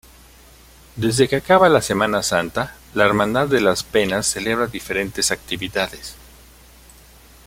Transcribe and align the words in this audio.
Desde 0.95 1.29
que 1.29 1.35
acaba 1.35 1.69
la 1.69 1.79
Semana 1.83 2.23
Santa 2.23 2.75
la 2.95 3.05
Hermandad 3.05 3.47
de 3.47 3.61
las 3.61 3.83
Penas 3.83 4.25
celebra 4.25 4.65
diferentes 4.65 5.29
actividades. 5.29 6.15